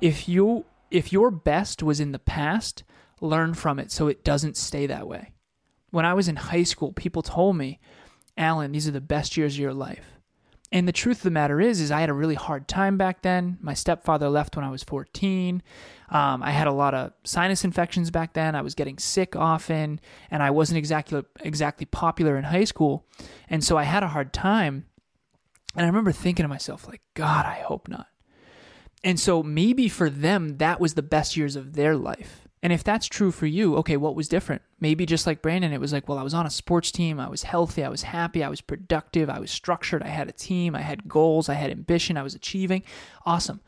If 0.00 0.28
you 0.28 0.64
if 0.90 1.12
your 1.12 1.30
best 1.30 1.82
was 1.82 2.00
in 2.00 2.12
the 2.12 2.18
past, 2.18 2.82
learn 3.20 3.54
from 3.54 3.78
it 3.78 3.92
so 3.92 4.08
it 4.08 4.24
doesn't 4.24 4.56
stay 4.56 4.86
that 4.86 5.06
way. 5.06 5.32
When 5.90 6.04
I 6.04 6.14
was 6.14 6.28
in 6.28 6.36
high 6.36 6.62
school, 6.62 6.92
people 6.92 7.22
told 7.22 7.56
me, 7.56 7.78
"Alan, 8.36 8.72
these 8.72 8.88
are 8.88 8.92
the 8.92 9.00
best 9.00 9.36
years 9.36 9.54
of 9.54 9.60
your 9.60 9.74
life." 9.74 10.17
And 10.70 10.86
the 10.86 10.92
truth 10.92 11.18
of 11.18 11.22
the 11.22 11.30
matter 11.30 11.60
is, 11.60 11.80
is 11.80 11.90
I 11.90 12.00
had 12.00 12.10
a 12.10 12.14
really 12.14 12.34
hard 12.34 12.68
time 12.68 12.98
back 12.98 13.22
then. 13.22 13.56
My 13.60 13.72
stepfather 13.72 14.28
left 14.28 14.54
when 14.54 14.66
I 14.66 14.70
was 14.70 14.82
14. 14.82 15.62
Um, 16.10 16.42
I 16.42 16.50
had 16.50 16.66
a 16.66 16.72
lot 16.72 16.94
of 16.94 17.12
sinus 17.24 17.64
infections 17.64 18.10
back 18.10 18.34
then. 18.34 18.54
I 18.54 18.60
was 18.60 18.74
getting 18.74 18.98
sick 18.98 19.34
often, 19.34 20.00
and 20.30 20.42
I 20.42 20.50
wasn't 20.50 20.78
exactly 20.78 21.22
exactly 21.40 21.86
popular 21.86 22.36
in 22.36 22.44
high 22.44 22.64
school, 22.64 23.06
and 23.48 23.64
so 23.64 23.78
I 23.78 23.84
had 23.84 24.02
a 24.02 24.08
hard 24.08 24.32
time. 24.32 24.86
And 25.74 25.84
I 25.84 25.88
remember 25.88 26.12
thinking 26.12 26.44
to 26.44 26.48
myself, 26.48 26.88
like, 26.88 27.02
God, 27.14 27.46
I 27.46 27.60
hope 27.60 27.88
not. 27.88 28.06
And 29.04 29.20
so 29.20 29.42
maybe 29.42 29.88
for 29.88 30.10
them, 30.10 30.56
that 30.58 30.80
was 30.80 30.94
the 30.94 31.02
best 31.02 31.36
years 31.36 31.56
of 31.56 31.74
their 31.74 31.94
life. 31.94 32.47
And 32.62 32.72
if 32.72 32.82
that's 32.82 33.06
true 33.06 33.30
for 33.30 33.46
you, 33.46 33.76
okay, 33.76 33.96
what 33.96 34.16
was 34.16 34.28
different? 34.28 34.62
Maybe 34.80 35.06
just 35.06 35.26
like 35.26 35.42
Brandon, 35.42 35.72
it 35.72 35.80
was 35.80 35.92
like, 35.92 36.08
well, 36.08 36.18
I 36.18 36.22
was 36.22 36.34
on 36.34 36.46
a 36.46 36.50
sports 36.50 36.90
team. 36.90 37.20
I 37.20 37.28
was 37.28 37.44
healthy. 37.44 37.84
I 37.84 37.88
was 37.88 38.02
happy. 38.02 38.42
I 38.42 38.48
was 38.48 38.60
productive. 38.60 39.30
I 39.30 39.38
was 39.38 39.50
structured. 39.50 40.02
I 40.02 40.08
had 40.08 40.28
a 40.28 40.32
team. 40.32 40.74
I 40.74 40.80
had 40.80 41.08
goals. 41.08 41.48
I 41.48 41.54
had 41.54 41.70
ambition. 41.70 42.16
I 42.16 42.22
was 42.22 42.34
achieving. 42.34 42.82
Awesome. 43.24 43.60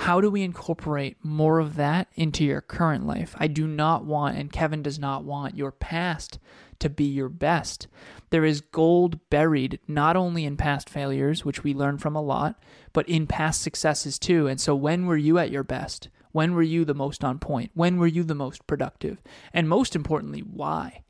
How 0.00 0.20
do 0.20 0.30
we 0.30 0.42
incorporate 0.42 1.18
more 1.22 1.58
of 1.58 1.76
that 1.76 2.08
into 2.14 2.42
your 2.44 2.62
current 2.62 3.06
life? 3.06 3.34
I 3.38 3.48
do 3.48 3.66
not 3.66 4.06
want, 4.06 4.38
and 4.38 4.50
Kevin 4.50 4.82
does 4.82 4.98
not 4.98 5.24
want, 5.24 5.58
your 5.58 5.72
past 5.72 6.38
to 6.78 6.88
be 6.88 7.04
your 7.04 7.28
best. 7.28 7.86
There 8.30 8.46
is 8.46 8.62
gold 8.62 9.28
buried 9.28 9.78
not 9.86 10.16
only 10.16 10.46
in 10.46 10.56
past 10.56 10.88
failures, 10.88 11.44
which 11.44 11.62
we 11.62 11.74
learn 11.74 11.98
from 11.98 12.16
a 12.16 12.22
lot, 12.22 12.58
but 12.94 13.06
in 13.10 13.26
past 13.26 13.60
successes 13.60 14.18
too. 14.18 14.46
And 14.46 14.58
so, 14.58 14.74
when 14.74 15.04
were 15.04 15.18
you 15.18 15.36
at 15.38 15.50
your 15.50 15.64
best? 15.64 16.08
When 16.32 16.54
were 16.54 16.62
you 16.62 16.84
the 16.84 16.94
most 16.94 17.24
on 17.24 17.38
point? 17.38 17.70
When 17.74 17.98
were 17.98 18.06
you 18.06 18.22
the 18.22 18.34
most 18.34 18.66
productive? 18.66 19.18
And 19.52 19.68
most 19.68 19.96
importantly, 19.96 20.40
why? 20.40 21.02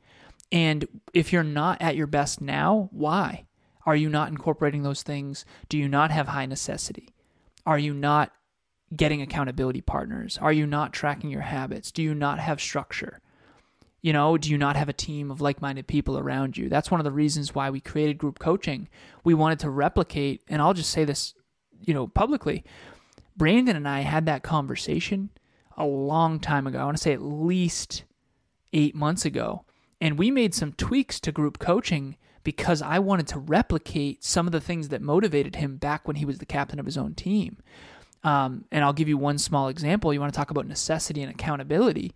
And 0.51 0.87
if 1.13 1.31
you're 1.31 1.43
not 1.43 1.81
at 1.81 1.95
your 1.95 2.07
best 2.07 2.41
now, 2.41 2.89
why? 2.91 3.45
Are 3.85 3.95
you 3.95 4.09
not 4.09 4.29
incorporating 4.29 4.83
those 4.83 5.03
things? 5.03 5.45
Do 5.69 5.77
you 5.77 5.87
not 5.87 6.11
have 6.11 6.29
high 6.29 6.45
necessity? 6.45 7.09
Are 7.65 7.79
you 7.79 7.93
not 7.93 8.31
getting 8.95 9.21
accountability 9.21 9.81
partners? 9.81 10.37
Are 10.41 10.51
you 10.51 10.67
not 10.67 10.93
tracking 10.93 11.29
your 11.29 11.41
habits? 11.41 11.91
Do 11.91 12.03
you 12.03 12.13
not 12.13 12.39
have 12.39 12.59
structure? 12.59 13.21
You 14.01 14.13
know, 14.13 14.37
do 14.37 14.49
you 14.49 14.57
not 14.57 14.75
have 14.75 14.89
a 14.89 14.93
team 14.93 15.29
of 15.29 15.41
like 15.41 15.61
minded 15.61 15.87
people 15.87 16.17
around 16.17 16.57
you? 16.57 16.69
That's 16.69 16.89
one 16.89 16.99
of 16.99 17.05
the 17.05 17.11
reasons 17.11 17.53
why 17.53 17.69
we 17.69 17.79
created 17.79 18.17
group 18.17 18.39
coaching. 18.39 18.89
We 19.23 19.33
wanted 19.33 19.59
to 19.59 19.69
replicate, 19.69 20.41
and 20.47 20.61
I'll 20.61 20.73
just 20.73 20.89
say 20.89 21.05
this, 21.05 21.35
you 21.85 21.93
know, 21.93 22.07
publicly. 22.07 22.63
Brandon 23.41 23.75
and 23.75 23.87
I 23.87 24.01
had 24.01 24.27
that 24.27 24.43
conversation 24.43 25.31
a 25.75 25.83
long 25.83 26.39
time 26.39 26.67
ago. 26.67 26.77
I 26.77 26.85
want 26.85 26.95
to 26.97 27.01
say 27.01 27.11
at 27.11 27.23
least 27.23 28.03
eight 28.71 28.93
months 28.93 29.25
ago. 29.25 29.65
And 29.99 30.19
we 30.19 30.29
made 30.29 30.53
some 30.53 30.73
tweaks 30.73 31.19
to 31.21 31.31
group 31.31 31.57
coaching 31.57 32.17
because 32.43 32.83
I 32.83 32.99
wanted 32.99 33.25
to 33.29 33.39
replicate 33.39 34.23
some 34.23 34.45
of 34.45 34.51
the 34.51 34.61
things 34.61 34.89
that 34.89 35.01
motivated 35.01 35.55
him 35.55 35.77
back 35.77 36.07
when 36.07 36.17
he 36.17 36.25
was 36.25 36.37
the 36.37 36.45
captain 36.45 36.79
of 36.79 36.85
his 36.85 36.99
own 36.99 37.15
team. 37.15 37.57
Um, 38.23 38.65
and 38.71 38.85
I'll 38.85 38.93
give 38.93 39.09
you 39.09 39.17
one 39.17 39.39
small 39.39 39.69
example. 39.69 40.13
You 40.13 40.19
want 40.19 40.31
to 40.31 40.37
talk 40.37 40.51
about 40.51 40.67
necessity 40.67 41.23
and 41.23 41.31
accountability. 41.31 42.13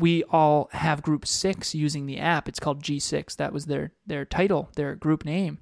We 0.00 0.24
all 0.24 0.68
have 0.72 1.00
group 1.00 1.28
six 1.28 1.76
using 1.76 2.06
the 2.06 2.18
app. 2.18 2.48
It's 2.48 2.58
called 2.58 2.82
G6. 2.82 3.36
That 3.36 3.52
was 3.52 3.66
their 3.66 3.92
their 4.04 4.24
title, 4.24 4.70
their 4.74 4.96
group 4.96 5.24
name. 5.24 5.58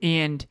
And 0.00 0.46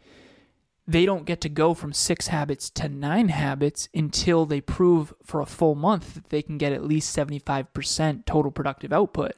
they 0.91 1.05
don't 1.05 1.25
get 1.25 1.39
to 1.41 1.49
go 1.49 1.73
from 1.73 1.93
six 1.93 2.27
habits 2.27 2.69
to 2.71 2.89
nine 2.89 3.29
habits 3.29 3.87
until 3.93 4.45
they 4.45 4.59
prove 4.59 5.13
for 5.23 5.39
a 5.39 5.45
full 5.45 5.75
month 5.75 6.15
that 6.15 6.29
they 6.29 6.41
can 6.41 6.57
get 6.57 6.73
at 6.73 6.83
least 6.83 7.15
75% 7.15 8.25
total 8.25 8.51
productive 8.51 8.91
output. 8.91 9.33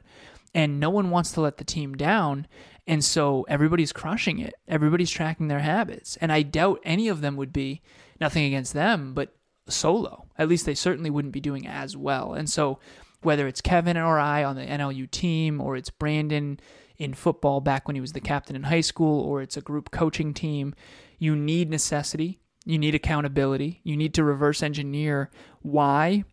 And 0.54 0.80
no 0.80 0.90
one 0.90 1.10
wants 1.10 1.32
to 1.32 1.40
let 1.40 1.58
the 1.58 1.64
team 1.64 1.94
down. 1.94 2.46
And 2.86 3.04
so 3.04 3.44
everybody's 3.48 3.92
crushing 3.92 4.38
it. 4.38 4.54
Everybody's 4.68 5.10
tracking 5.10 5.48
their 5.48 5.60
habits. 5.60 6.16
And 6.20 6.32
I 6.32 6.42
doubt 6.42 6.80
any 6.84 7.08
of 7.08 7.20
them 7.20 7.36
would 7.36 7.52
be, 7.52 7.82
nothing 8.20 8.44
against 8.44 8.72
them, 8.72 9.14
but 9.14 9.34
solo. 9.68 10.26
At 10.36 10.48
least 10.48 10.66
they 10.66 10.74
certainly 10.74 11.10
wouldn't 11.10 11.34
be 11.34 11.40
doing 11.40 11.66
as 11.66 11.96
well. 11.96 12.34
And 12.34 12.50
so 12.50 12.78
whether 13.22 13.46
it's 13.46 13.60
Kevin 13.60 13.96
or 13.96 14.18
I 14.18 14.44
on 14.44 14.56
the 14.56 14.66
NLU 14.66 15.10
team, 15.10 15.60
or 15.60 15.76
it's 15.76 15.90
Brandon 15.90 16.60
in 16.98 17.14
football 17.14 17.60
back 17.60 17.86
when 17.86 17.94
he 17.94 18.00
was 18.00 18.12
the 18.12 18.20
captain 18.20 18.56
in 18.56 18.64
high 18.64 18.80
school, 18.80 19.20
or 19.20 19.42
it's 19.42 19.56
a 19.56 19.62
group 19.62 19.90
coaching 19.90 20.32
team, 20.32 20.74
you 21.18 21.34
need 21.34 21.70
necessity, 21.70 22.38
you 22.64 22.78
need 22.78 22.94
accountability, 22.94 23.80
you 23.82 23.96
need 23.96 24.14
to 24.14 24.24
reverse 24.24 24.62
engineer 24.62 25.30
why 25.62 26.24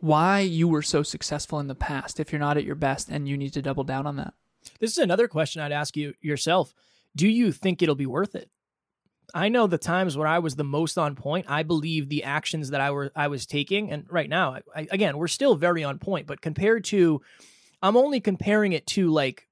why 0.00 0.40
you 0.40 0.68
were 0.68 0.82
so 0.82 1.02
successful 1.02 1.58
in 1.58 1.68
the 1.68 1.74
past 1.74 2.20
if 2.20 2.30
you're 2.30 2.38
not 2.38 2.58
at 2.58 2.64
your 2.64 2.74
best 2.74 3.08
and 3.08 3.26
you 3.26 3.36
need 3.36 3.52
to 3.52 3.62
double 3.62 3.82
down 3.84 4.06
on 4.06 4.16
that. 4.16 4.34
This 4.78 4.90
is 4.90 4.98
another 4.98 5.26
question 5.26 5.62
I'd 5.62 5.72
ask 5.72 5.96
you 5.96 6.12
yourself. 6.20 6.74
Do 7.14 7.26
you 7.26 7.50
think 7.50 7.80
it'll 7.80 7.94
be 7.94 8.06
worth 8.06 8.34
it? 8.34 8.50
I 9.34 9.48
know 9.48 9.66
the 9.66 9.78
times 9.78 10.16
where 10.16 10.28
I 10.28 10.38
was 10.38 10.56
the 10.56 10.64
most 10.64 10.98
on 10.98 11.14
point. 11.14 11.46
I 11.48 11.62
believe 11.62 12.08
the 12.08 12.24
actions 12.24 12.70
that 12.70 12.80
I 12.80 12.90
were 12.90 13.10
I 13.16 13.28
was 13.28 13.46
taking, 13.46 13.90
and 13.90 14.06
right 14.10 14.28
now, 14.28 14.58
I, 14.74 14.86
again, 14.90 15.18
we're 15.18 15.28
still 15.28 15.56
very 15.56 15.82
on 15.82 15.98
point. 15.98 16.26
But 16.26 16.40
compared 16.40 16.84
to, 16.84 17.22
I'm 17.82 17.96
only 17.96 18.20
comparing 18.20 18.72
it 18.72 18.86
to 18.88 19.10
like, 19.10 19.48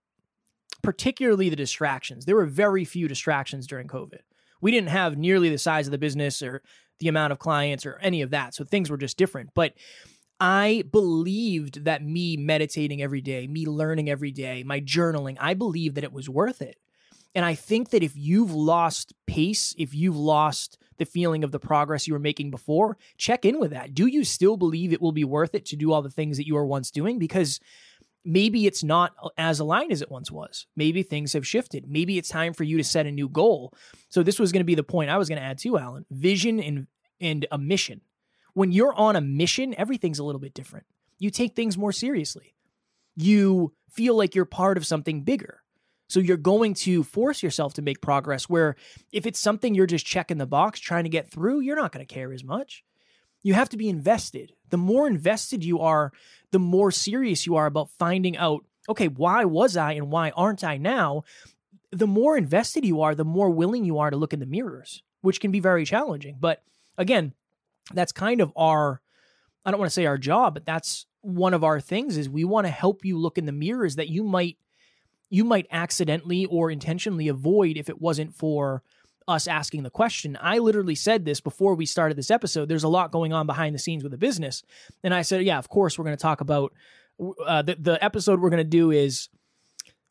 particularly 0.82 1.48
the 1.48 1.56
distractions. 1.56 2.24
There 2.24 2.36
were 2.36 2.46
very 2.46 2.84
few 2.84 3.08
distractions 3.08 3.66
during 3.66 3.88
COVID. 3.88 4.20
We 4.60 4.70
didn't 4.70 4.88
have 4.88 5.16
nearly 5.16 5.50
the 5.50 5.58
size 5.58 5.86
of 5.86 5.92
the 5.92 5.98
business 5.98 6.42
or 6.42 6.62
the 7.00 7.08
amount 7.08 7.32
of 7.32 7.38
clients 7.38 7.84
or 7.84 7.98
any 8.00 8.22
of 8.22 8.30
that, 8.30 8.54
so 8.54 8.64
things 8.64 8.90
were 8.90 8.96
just 8.96 9.16
different. 9.18 9.50
But 9.54 9.74
I 10.40 10.84
believed 10.90 11.84
that 11.84 12.04
me 12.04 12.36
meditating 12.36 13.02
every 13.02 13.20
day, 13.20 13.46
me 13.46 13.66
learning 13.66 14.10
every 14.10 14.30
day, 14.30 14.62
my 14.62 14.80
journaling, 14.80 15.36
I 15.40 15.54
believed 15.54 15.96
that 15.96 16.04
it 16.04 16.12
was 16.12 16.28
worth 16.28 16.62
it. 16.62 16.78
And 17.34 17.44
I 17.44 17.54
think 17.54 17.90
that 17.90 18.02
if 18.02 18.16
you've 18.16 18.52
lost 18.52 19.12
pace, 19.26 19.74
if 19.76 19.92
you've 19.92 20.16
lost 20.16 20.78
the 20.98 21.04
feeling 21.04 21.42
of 21.42 21.50
the 21.50 21.58
progress 21.58 22.06
you 22.06 22.12
were 22.12 22.20
making 22.20 22.50
before, 22.50 22.96
check 23.16 23.44
in 23.44 23.58
with 23.58 23.72
that. 23.72 23.94
Do 23.94 24.06
you 24.06 24.22
still 24.22 24.56
believe 24.56 24.92
it 24.92 25.02
will 25.02 25.12
be 25.12 25.24
worth 25.24 25.54
it 25.54 25.66
to 25.66 25.76
do 25.76 25.92
all 25.92 26.02
the 26.02 26.10
things 26.10 26.36
that 26.36 26.46
you 26.46 26.54
were 26.54 26.66
once 26.66 26.92
doing? 26.92 27.18
Because 27.18 27.58
maybe 28.24 28.66
it's 28.66 28.82
not 28.82 29.14
as 29.36 29.60
aligned 29.60 29.92
as 29.92 30.02
it 30.02 30.10
once 30.10 30.30
was. 30.30 30.66
Maybe 30.76 31.02
things 31.02 31.32
have 31.34 31.46
shifted. 31.46 31.84
Maybe 31.88 32.18
it's 32.18 32.28
time 32.28 32.54
for 32.54 32.64
you 32.64 32.76
to 32.78 32.84
set 32.84 33.06
a 33.06 33.12
new 33.12 33.28
goal. 33.28 33.74
So 34.08 34.22
this 34.22 34.38
was 34.38 34.52
going 34.52 34.60
to 34.60 34.64
be 34.64 34.74
the 34.74 34.82
point 34.82 35.10
I 35.10 35.18
was 35.18 35.28
going 35.28 35.40
to 35.40 35.44
add 35.44 35.58
to 35.58 35.78
Alan. 35.78 36.06
Vision 36.10 36.60
and 36.60 36.86
and 37.20 37.46
a 37.50 37.58
mission. 37.58 38.00
When 38.54 38.72
you're 38.72 38.94
on 38.94 39.16
a 39.16 39.20
mission, 39.20 39.74
everything's 39.78 40.18
a 40.18 40.24
little 40.24 40.40
bit 40.40 40.54
different. 40.54 40.86
You 41.18 41.30
take 41.30 41.54
things 41.54 41.78
more 41.78 41.92
seriously. 41.92 42.54
You 43.16 43.72
feel 43.90 44.16
like 44.16 44.34
you're 44.34 44.44
part 44.44 44.76
of 44.76 44.86
something 44.86 45.22
bigger. 45.22 45.62
So 46.08 46.20
you're 46.20 46.36
going 46.36 46.74
to 46.74 47.02
force 47.02 47.42
yourself 47.42 47.74
to 47.74 47.82
make 47.82 48.00
progress 48.00 48.48
where 48.48 48.76
if 49.10 49.26
it's 49.26 49.38
something 49.38 49.74
you're 49.74 49.86
just 49.86 50.04
checking 50.04 50.38
the 50.38 50.46
box 50.46 50.78
trying 50.80 51.04
to 51.04 51.10
get 51.10 51.30
through, 51.30 51.60
you're 51.60 51.76
not 51.76 51.92
going 51.92 52.04
to 52.04 52.14
care 52.14 52.32
as 52.32 52.44
much. 52.44 52.84
You 53.42 53.54
have 53.54 53.68
to 53.70 53.76
be 53.76 53.88
invested. 53.88 54.52
The 54.74 54.78
more 54.78 55.06
invested 55.06 55.62
you 55.62 55.78
are, 55.78 56.12
the 56.50 56.58
more 56.58 56.90
serious 56.90 57.46
you 57.46 57.54
are 57.54 57.66
about 57.66 57.90
finding 57.90 58.36
out, 58.36 58.64
okay, 58.88 59.06
why 59.06 59.44
was 59.44 59.76
I 59.76 59.92
and 59.92 60.10
why 60.10 60.30
aren't 60.30 60.64
I 60.64 60.78
now? 60.78 61.22
The 61.92 62.08
more 62.08 62.36
invested 62.36 62.84
you 62.84 63.00
are, 63.00 63.14
the 63.14 63.24
more 63.24 63.50
willing 63.50 63.84
you 63.84 63.98
are 63.98 64.10
to 64.10 64.16
look 64.16 64.32
in 64.32 64.40
the 64.40 64.46
mirrors, 64.46 65.04
which 65.20 65.40
can 65.40 65.52
be 65.52 65.60
very 65.60 65.84
challenging. 65.84 66.38
But 66.40 66.64
again, 66.98 67.34
that's 67.92 68.10
kind 68.10 68.40
of 68.40 68.52
our 68.56 69.00
I 69.64 69.70
don't 69.70 69.78
want 69.78 69.90
to 69.90 69.94
say 69.94 70.06
our 70.06 70.18
job, 70.18 70.54
but 70.54 70.66
that's 70.66 71.06
one 71.20 71.54
of 71.54 71.62
our 71.62 71.80
things 71.80 72.16
is 72.16 72.28
we 72.28 72.42
want 72.42 72.66
to 72.66 72.72
help 72.72 73.04
you 73.04 73.16
look 73.16 73.38
in 73.38 73.46
the 73.46 73.52
mirrors 73.52 73.94
that 73.94 74.08
you 74.08 74.24
might 74.24 74.58
you 75.30 75.44
might 75.44 75.68
accidentally 75.70 76.46
or 76.46 76.68
intentionally 76.68 77.28
avoid 77.28 77.76
if 77.76 77.88
it 77.88 78.00
wasn't 78.00 78.34
for 78.34 78.82
us 79.26 79.46
asking 79.46 79.82
the 79.82 79.90
question. 79.90 80.36
I 80.40 80.58
literally 80.58 80.94
said 80.94 81.24
this 81.24 81.40
before 81.40 81.74
we 81.74 81.86
started 81.86 82.16
this 82.16 82.30
episode. 82.30 82.68
There's 82.68 82.84
a 82.84 82.88
lot 82.88 83.12
going 83.12 83.32
on 83.32 83.46
behind 83.46 83.74
the 83.74 83.78
scenes 83.78 84.02
with 84.02 84.12
the 84.12 84.18
business. 84.18 84.62
And 85.02 85.14
I 85.14 85.22
said, 85.22 85.42
yeah, 85.42 85.58
of 85.58 85.68
course, 85.68 85.98
we're 85.98 86.04
going 86.04 86.16
to 86.16 86.22
talk 86.22 86.40
about 86.40 86.72
uh, 87.46 87.62
the, 87.62 87.76
the 87.78 88.04
episode 88.04 88.40
we're 88.40 88.50
going 88.50 88.58
to 88.58 88.64
do 88.64 88.90
is 88.90 89.28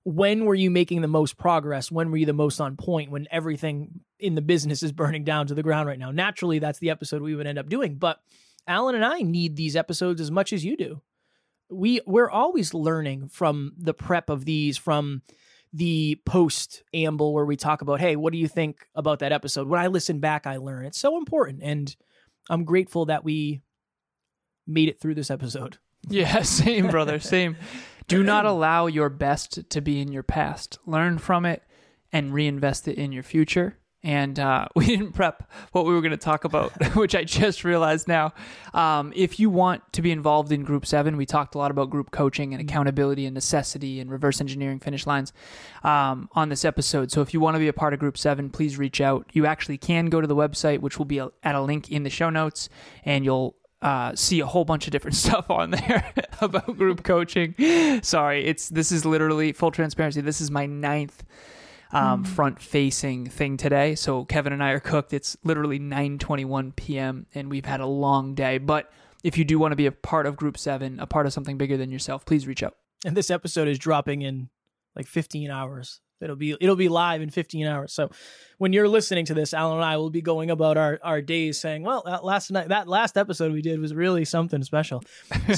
when 0.04 0.46
were 0.46 0.56
you 0.56 0.72
making 0.72 1.02
the 1.02 1.08
most 1.08 1.38
progress? 1.38 1.92
When 1.92 2.12
were 2.12 2.18
you 2.18 2.26
the 2.26 2.34
most 2.34 2.60
on 2.60 2.76
point 2.76 3.12
when 3.12 3.28
everything 3.32 4.02
in 4.20 4.36
the 4.36 4.42
business 4.42 4.84
is 4.84 4.92
burning 4.92 5.24
down 5.24 5.48
to 5.48 5.54
the 5.54 5.64
ground 5.64 5.88
right 5.88 6.00
now? 6.00 6.12
Naturally, 6.12 6.60
that's 6.60 6.80
the 6.80 6.90
episode 6.90 7.22
we 7.22 7.36
would 7.36 7.48
end 7.48 7.60
up 7.60 7.70
doing. 7.70 7.96
But 7.96 8.20
Alan 8.68 8.96
and 8.96 9.06
I 9.06 9.22
need 9.22 9.56
these 9.56 9.76
episodes 9.76 10.22
as 10.22 10.32
much 10.32 10.54
as 10.54 10.66
you 10.66 10.76
do 10.76 11.02
we 11.74 12.02
we're 12.06 12.30
always 12.30 12.74
learning 12.74 13.28
from 13.28 13.74
the 13.78 13.94
prep 13.94 14.30
of 14.30 14.46
these 14.46 14.78
from 14.78 15.22
the 15.74 16.22
post 16.26 16.84
amble 16.94 17.34
where 17.34 17.46
we 17.46 17.56
talk 17.56 17.82
about 17.82 18.00
hey 18.00 18.16
what 18.16 18.32
do 18.32 18.38
you 18.38 18.48
think 18.48 18.88
about 18.96 19.20
that 19.20 19.32
episode? 19.32 19.68
When 19.68 19.80
i 19.80 19.88
listen 19.88 20.20
back 20.20 20.46
i 20.46 20.58
learn. 20.58 20.86
It's 20.86 21.00
so 21.00 21.18
important 21.18 21.62
and 21.64 21.96
i'm 22.50 22.64
grateful 22.64 23.06
that 23.06 23.24
we 23.24 23.62
made 24.68 24.90
it 24.90 25.00
through 25.02 25.16
this 25.16 25.32
episode. 25.32 25.78
Yeah 26.10 26.42
same 26.42 26.88
brother 26.90 27.20
same. 27.20 27.56
Do 28.10 28.24
not 28.24 28.46
allow 28.46 28.88
your 28.88 29.08
best 29.10 29.70
to 29.70 29.82
be 29.82 30.02
in 30.02 30.12
your 30.12 30.24
past. 30.24 30.78
Learn 30.86 31.18
from 31.18 31.46
it 31.46 31.64
and 32.12 32.34
reinvest 32.34 32.88
it 32.90 32.98
in 32.98 33.14
your 33.14 33.24
future 33.24 33.78
and 34.04 34.38
uh, 34.40 34.68
we 34.76 34.86
didn't 34.86 35.14
prep 35.14 35.50
what 35.72 35.86
we 35.86 35.94
were 35.94 36.02
going 36.02 36.12
to 36.12 36.18
talk 36.18 36.44
about, 36.44 36.72
which 36.96 37.16
I 37.16 37.24
just 37.24 37.64
realized 37.64 38.08
now. 38.08 38.34
Um, 38.74 39.14
if 39.16 39.40
you 39.40 39.50
want 39.50 39.92
to 39.94 40.02
be 40.02 40.12
involved 40.12 40.52
in 40.52 40.64
Group 40.64 40.86
7, 40.86 41.16
we 41.18 41.26
talked 41.26 41.56
a 41.56 41.58
lot 41.58 41.72
about 41.72 41.90
group 41.90 42.12
coaching 42.12 42.54
and 42.54 42.62
accountability 42.62 43.26
and 43.26 43.34
necessity 43.34 44.00
and 44.00 44.12
reverse 44.12 44.42
engineering 44.42 44.80
finish 44.80 45.08
lines 45.08 45.34
um, 45.84 46.30
on 46.34 46.50
this 46.50 46.66
episode. 46.66 47.12
So 47.12 47.22
if 47.22 47.34
you 47.34 47.40
want 47.40 47.56
to 47.56 47.60
be 47.60 47.68
a 47.68 47.74
part 47.74 47.94
of 47.94 48.00
Group 48.00 48.18
7, 48.18 48.50
please 48.50 48.78
reach 48.78 49.02
out. 49.02 49.30
You 49.34 49.46
actually 49.46 49.78
can 49.78 50.08
go 50.08 50.22
to 50.22 50.28
the 50.28 50.36
website, 50.36 50.80
which 50.80 50.98
will 50.98 51.06
be 51.06 51.20
at 51.20 51.56
a 51.56 51.62
link 51.62 51.92
in 51.92 52.04
the 52.04 52.10
show 52.10 52.30
notes, 52.30 52.70
and 53.06 53.24
you'll 53.24 53.56
uh, 53.82 54.16
see 54.16 54.40
a 54.40 54.46
whole 54.46 54.66
bunch 54.66 54.88
of 54.88 54.92
different 54.92 55.16
stuff 55.24 55.50
on 55.50 55.72
there 55.72 56.12
about 56.42 56.78
group 56.78 57.04
coaching. 57.04 57.54
Sorry, 58.02 58.46
it's 58.46 58.70
this 58.70 58.92
is 58.92 59.06
literally 59.06 59.52
full 59.52 59.72
transparency. 59.72 60.22
This 60.22 60.42
is 60.42 60.50
my 60.50 60.66
ninth 60.66 61.24
um, 61.94 62.24
mm. 62.24 62.28
front 62.28 62.62
facing 62.62 63.30
thing 63.30 63.58
today. 63.58 63.96
So 63.96 64.26
Kevin 64.26 64.54
and 64.54 64.64
I 64.64 64.72
are 64.72 64.80
cooked. 64.80 65.14
It's 65.14 65.38
literally 65.44 65.80
9:21 65.80 66.76
p.m. 66.76 67.28
and 67.34 67.50
we've 67.50 67.66
had 67.66 67.80
a 67.80 67.86
long 67.86 68.36
day, 68.36 68.58
but 68.58 68.92
if 69.24 69.38
you 69.38 69.46
do 69.46 69.58
want 69.58 69.72
to 69.72 69.78
be 69.78 69.86
a 69.86 69.92
part 69.92 70.26
of 70.26 70.36
Group 70.36 70.58
7, 70.58 71.00
a 71.00 71.08
part 71.08 71.26
of 71.26 71.34
something 71.34 71.58
bigger 71.58 71.78
than 71.78 71.92
yourself, 71.92 72.26
please 72.26 72.46
reach 72.46 72.62
out. 72.62 72.76
And 73.06 73.16
this 73.16 73.32
episode 73.32 73.68
is 73.68 73.80
dropping 73.80 74.22
in 74.22 74.50
like 74.96 75.08
15 75.08 75.50
hours. 75.50 76.02
It'll 76.22 76.36
be 76.36 76.56
it'll 76.60 76.76
be 76.76 76.90
live 76.90 77.22
in 77.22 77.30
15 77.30 77.66
hours. 77.68 77.94
So 77.94 78.10
when 78.58 78.72
you're 78.72 78.88
listening 78.88 79.26
to 79.26 79.34
this, 79.34 79.54
Alan 79.54 79.78
and 79.78 79.86
I 79.86 79.98
will 79.98 80.10
be 80.10 80.22
going 80.22 80.50
about 80.52 80.78
our, 80.78 81.00
our 81.04 81.22
days 81.22 81.60
saying, 81.60 81.84
well, 81.84 82.04
that 82.06 82.24
last 82.24 82.50
night 82.52 82.70
that 82.70 82.88
last 82.88 83.18
episode 83.18 83.52
we 83.52 83.62
did 83.62 83.80
was 83.80 83.94
really 83.94 84.26
something 84.26 84.64
special. 84.64 85.04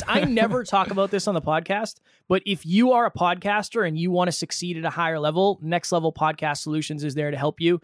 I 0.07 0.25
never 0.25 0.63
talk 0.63 0.91
about 0.91 1.11
this 1.11 1.27
on 1.27 1.35
the 1.35 1.41
podcast, 1.41 1.99
but 2.27 2.41
if 2.45 2.65
you 2.65 2.93
are 2.93 3.05
a 3.05 3.11
podcaster 3.11 3.87
and 3.87 3.97
you 3.97 4.11
want 4.11 4.27
to 4.27 4.31
succeed 4.31 4.77
at 4.77 4.85
a 4.85 4.89
higher 4.89 5.19
level, 5.19 5.59
Next 5.61 5.91
Level 5.91 6.11
Podcast 6.11 6.57
Solutions 6.57 7.03
is 7.03 7.13
there 7.15 7.31
to 7.31 7.37
help 7.37 7.61
you. 7.61 7.79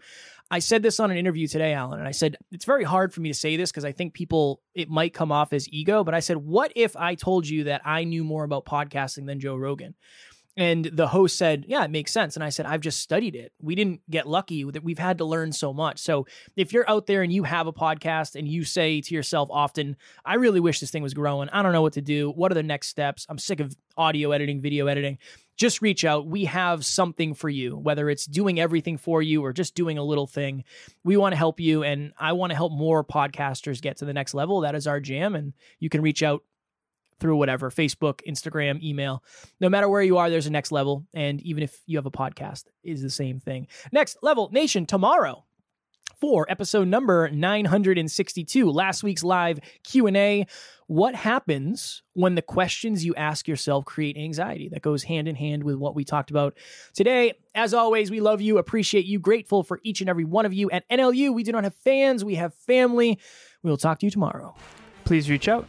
I 0.50 0.58
said 0.58 0.82
this 0.82 1.00
on 1.00 1.10
an 1.10 1.16
interview 1.16 1.46
today, 1.46 1.72
Alan, 1.72 1.98
and 1.98 2.06
I 2.06 2.10
said, 2.10 2.36
it's 2.50 2.66
very 2.66 2.84
hard 2.84 3.14
for 3.14 3.22
me 3.22 3.30
to 3.30 3.34
say 3.34 3.56
this 3.56 3.70
because 3.70 3.86
I 3.86 3.92
think 3.92 4.12
people, 4.12 4.60
it 4.74 4.90
might 4.90 5.14
come 5.14 5.32
off 5.32 5.54
as 5.54 5.66
ego, 5.70 6.04
but 6.04 6.12
I 6.12 6.20
said, 6.20 6.36
what 6.36 6.72
if 6.76 6.94
I 6.94 7.14
told 7.14 7.48
you 7.48 7.64
that 7.64 7.80
I 7.86 8.04
knew 8.04 8.22
more 8.22 8.44
about 8.44 8.66
podcasting 8.66 9.24
than 9.24 9.40
Joe 9.40 9.56
Rogan? 9.56 9.94
And 10.56 10.84
the 10.84 11.08
host 11.08 11.38
said, 11.38 11.64
Yeah, 11.66 11.84
it 11.84 11.90
makes 11.90 12.12
sense. 12.12 12.36
And 12.36 12.44
I 12.44 12.50
said, 12.50 12.66
I've 12.66 12.82
just 12.82 13.00
studied 13.00 13.34
it. 13.34 13.52
We 13.60 13.74
didn't 13.74 14.02
get 14.10 14.28
lucky 14.28 14.64
that 14.64 14.84
we've 14.84 14.98
had 14.98 15.18
to 15.18 15.24
learn 15.24 15.52
so 15.52 15.72
much. 15.72 15.98
So 15.98 16.26
if 16.56 16.72
you're 16.72 16.88
out 16.90 17.06
there 17.06 17.22
and 17.22 17.32
you 17.32 17.44
have 17.44 17.66
a 17.66 17.72
podcast 17.72 18.36
and 18.36 18.46
you 18.46 18.64
say 18.64 19.00
to 19.00 19.14
yourself 19.14 19.48
often, 19.50 19.96
I 20.24 20.34
really 20.34 20.60
wish 20.60 20.80
this 20.80 20.90
thing 20.90 21.02
was 21.02 21.14
growing. 21.14 21.48
I 21.50 21.62
don't 21.62 21.72
know 21.72 21.82
what 21.82 21.94
to 21.94 22.02
do. 22.02 22.30
What 22.30 22.52
are 22.52 22.54
the 22.54 22.62
next 22.62 22.88
steps? 22.88 23.26
I'm 23.30 23.38
sick 23.38 23.60
of 23.60 23.74
audio 23.96 24.32
editing, 24.32 24.60
video 24.60 24.88
editing. 24.88 25.18
Just 25.56 25.80
reach 25.80 26.04
out. 26.04 26.26
We 26.26 26.46
have 26.46 26.84
something 26.84 27.34
for 27.34 27.48
you, 27.48 27.76
whether 27.76 28.10
it's 28.10 28.26
doing 28.26 28.58
everything 28.58 28.98
for 28.98 29.22
you 29.22 29.44
or 29.44 29.52
just 29.52 29.74
doing 29.74 29.96
a 29.96 30.04
little 30.04 30.26
thing. 30.26 30.64
We 31.04 31.16
want 31.16 31.32
to 31.32 31.36
help 31.36 31.60
you. 31.60 31.82
And 31.82 32.12
I 32.18 32.32
want 32.32 32.50
to 32.50 32.56
help 32.56 32.72
more 32.72 33.04
podcasters 33.04 33.80
get 33.80 33.98
to 33.98 34.04
the 34.04 34.14
next 34.14 34.34
level. 34.34 34.60
That 34.60 34.74
is 34.74 34.86
our 34.86 35.00
jam. 35.00 35.34
And 35.34 35.52
you 35.78 35.88
can 35.88 36.02
reach 36.02 36.22
out 36.22 36.42
through 37.22 37.36
whatever 37.36 37.70
Facebook, 37.70 38.20
Instagram, 38.28 38.82
email. 38.82 39.24
No 39.60 39.70
matter 39.70 39.88
where 39.88 40.02
you 40.02 40.18
are, 40.18 40.28
there's 40.28 40.46
a 40.46 40.50
next 40.50 40.72
level. 40.72 41.06
And 41.14 41.40
even 41.40 41.62
if 41.62 41.80
you 41.86 41.96
have 41.96 42.06
a 42.06 42.10
podcast, 42.10 42.64
is 42.82 43.00
the 43.00 43.10
same 43.10 43.40
thing. 43.40 43.68
Next 43.92 44.18
level 44.22 44.50
nation 44.52 44.84
tomorrow 44.84 45.44
for 46.20 46.46
episode 46.50 46.88
number 46.88 47.28
962 47.30 48.70
last 48.70 49.02
week's 49.02 49.24
live 49.24 49.58
q&a 49.82 50.46
what 50.86 51.16
happens 51.16 52.02
when 52.12 52.36
the 52.36 52.42
questions 52.42 53.04
you 53.04 53.12
ask 53.16 53.48
yourself 53.48 53.84
create 53.84 54.16
anxiety 54.16 54.68
that 54.68 54.82
goes 54.82 55.02
hand 55.02 55.26
in 55.26 55.34
hand 55.34 55.64
with 55.64 55.74
what 55.74 55.96
we 55.96 56.04
talked 56.04 56.30
about 56.30 56.56
today 56.94 57.32
as 57.56 57.74
always 57.74 58.08
we 58.08 58.20
love 58.20 58.40
you 58.40 58.58
appreciate 58.58 59.04
you 59.04 59.18
grateful 59.18 59.64
for 59.64 59.80
each 59.82 60.00
and 60.00 60.08
every 60.08 60.24
one 60.24 60.46
of 60.46 60.52
you 60.52 60.70
at 60.70 60.88
nlu 60.90 61.34
we 61.34 61.42
do 61.42 61.50
not 61.50 61.64
have 61.64 61.74
fans 61.76 62.24
we 62.24 62.36
have 62.36 62.54
family 62.54 63.18
we 63.64 63.70
will 63.70 63.76
talk 63.76 63.98
to 63.98 64.06
you 64.06 64.10
tomorrow 64.10 64.54
Please 65.04 65.28
reach 65.28 65.48
out. 65.48 65.68